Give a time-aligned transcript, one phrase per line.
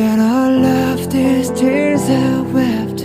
[0.00, 3.00] At all of these tears I wept.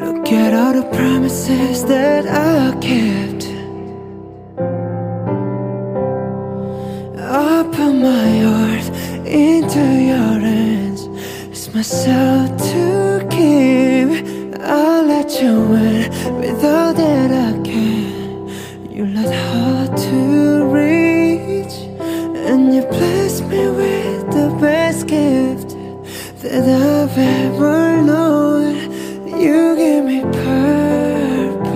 [0.00, 3.46] Look at all the promises that I kept.
[7.72, 8.86] Put my heart
[9.26, 9.80] into
[10.10, 11.02] your hands.
[11.50, 14.08] It's myself to keep.
[14.60, 16.10] I'll let you in
[16.40, 18.48] with all that I can.
[18.90, 20.49] You're let hard to
[22.90, 25.70] bless me with the best gift
[26.42, 28.74] that I've ever known.
[29.40, 31.70] You give me purpose.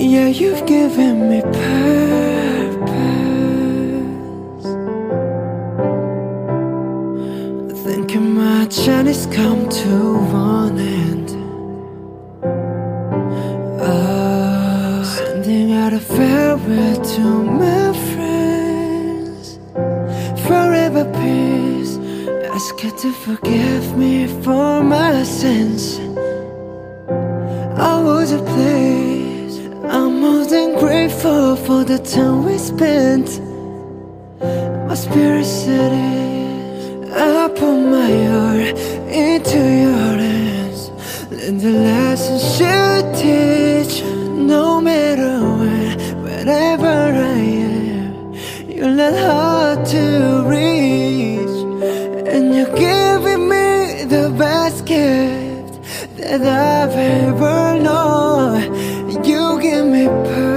[0.00, 1.88] Yeah, you've given me purpose.
[7.84, 10.57] Thinking my journey's come to one
[15.92, 17.22] a farewell to
[17.62, 19.58] my friends.
[20.46, 21.96] Forever peace.
[22.56, 25.98] Ask her to forgive me for my sins.
[27.90, 29.56] I was a place.
[29.94, 33.28] I'm more than grateful for the time we spent.
[34.88, 37.12] My spirit said it.
[37.12, 38.78] I put my heart
[39.08, 40.07] into your
[46.48, 47.40] Wherever I
[47.76, 48.32] am,
[48.66, 51.58] you're not hard to reach,
[52.32, 55.74] and you're giving me the best gift
[56.16, 58.62] that I've ever known.
[59.26, 60.54] You give me purpose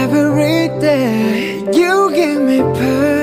[0.00, 1.58] every day.
[1.80, 3.17] You give me purpose.